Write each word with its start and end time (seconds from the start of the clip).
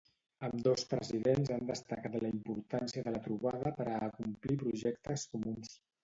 Ambdós 0.45 0.85
presidents 0.91 1.49
han 1.55 1.67
destacat 1.71 2.15
la 2.23 2.31
importància 2.35 3.03
de 3.07 3.13
la 3.17 3.21
trobada 3.27 3.73
per 3.81 3.87
a 3.91 3.99
acomplir 4.07 4.57
projectes 4.63 5.27
comuns. 5.35 5.71